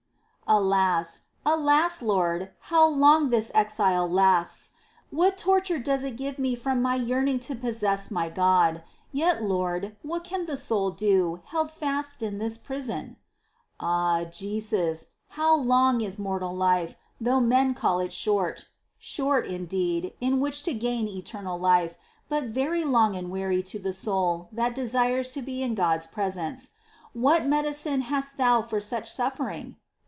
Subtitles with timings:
[0.53, 2.01] Alas, alas.
[2.01, 2.51] Lord!
[2.59, 4.71] how long this exile lasts!
[5.09, 8.83] What torture does it give me from my yearning to possess my God!
[9.13, 13.15] Yet, Lord, what can the soul do, held fast in this prison?
[13.81, 13.87] ■ 1
[14.19, 14.27] Milner, etc., Excl.* XV.
[14.27, 14.27] EXCLAMATIONS.
[14.27, 14.27] Í03 2.
[14.27, 14.29] Ah,
[14.89, 18.65] Jesus, how long is mortal life, though men call it short!
[18.99, 21.97] Short, indeed, in which to gain eternal life,
[22.27, 26.71] but very long and weary to the soul that desires to be in God's presence!
[27.13, 29.77] What medicine hast Thou for such suffering